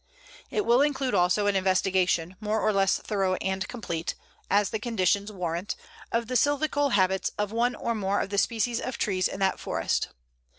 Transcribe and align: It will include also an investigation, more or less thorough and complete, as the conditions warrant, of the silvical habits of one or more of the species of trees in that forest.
It 0.49 0.65
will 0.65 0.81
include 0.81 1.13
also 1.13 1.45
an 1.45 1.55
investigation, 1.55 2.35
more 2.39 2.59
or 2.59 2.73
less 2.73 2.97
thorough 2.97 3.35
and 3.35 3.67
complete, 3.67 4.15
as 4.49 4.71
the 4.71 4.79
conditions 4.79 5.31
warrant, 5.31 5.75
of 6.11 6.25
the 6.25 6.33
silvical 6.33 6.93
habits 6.93 7.29
of 7.37 7.51
one 7.51 7.75
or 7.75 7.93
more 7.93 8.19
of 8.19 8.31
the 8.31 8.39
species 8.39 8.81
of 8.81 8.97
trees 8.97 9.27
in 9.27 9.39
that 9.41 9.59
forest. 9.59 10.07